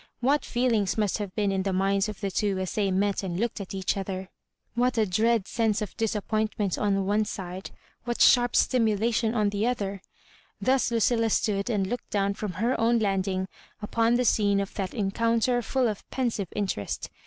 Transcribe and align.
What 0.19 0.43
feelings 0.43 0.97
must 0.97 1.19
have 1.19 1.35
been 1.35 1.51
in 1.51 1.61
the 1.61 1.71
minds 1.71 2.09
of 2.09 2.21
the 2.21 2.31
two 2.31 2.57
as 2.57 2.71
tifiey 2.71 2.91
met 2.91 3.21
and 3.21 3.39
looked 3.39 3.61
at 3.61 3.75
each 3.75 3.95
other 3.95 4.31
1 4.73 4.73
What 4.73 4.97
a 4.97 5.05
dread 5.05 5.47
sense 5.47 5.79
of 5.79 5.95
disappointment 5.95 6.75
on 6.75 6.95
the 6.95 7.03
one 7.03 7.23
side; 7.23 7.69
what 8.03 8.19
sharp 8.19 8.55
stimulation 8.55 9.35
on 9.35 9.49
the 9.49 9.67
other 9.67 10.01
1 10.57 10.57
Thus 10.61 10.89
Lueilla 10.89 11.29
stood 11.29 11.69
and 11.69 11.85
looked 11.85 12.09
down 12.09 12.33
from 12.33 12.53
her 12.53 12.81
own 12.81 12.97
landing 12.97 13.47
upon 13.79 14.15
the 14.15 14.25
scene 14.25 14.59
of 14.59 14.73
that 14.73 14.95
encounter 14.95 15.61
full 15.61 15.87
of 15.87 16.09
pensive 16.09 16.47
interest. 16.55 17.11